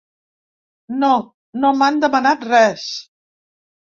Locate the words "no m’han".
1.65-2.01